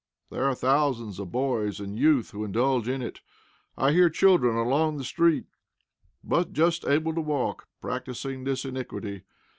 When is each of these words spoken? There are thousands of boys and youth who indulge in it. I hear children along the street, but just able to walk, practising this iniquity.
There 0.31 0.45
are 0.45 0.55
thousands 0.55 1.19
of 1.19 1.31
boys 1.31 1.79
and 1.79 1.95
youth 1.95 2.31
who 2.31 2.43
indulge 2.43 2.87
in 2.89 3.03
it. 3.03 3.21
I 3.77 3.91
hear 3.91 4.09
children 4.09 4.55
along 4.57 4.97
the 4.97 5.03
street, 5.03 5.45
but 6.23 6.53
just 6.53 6.83
able 6.87 7.13
to 7.13 7.21
walk, 7.21 7.67
practising 7.81 8.43
this 8.43 8.65
iniquity. 8.65 9.25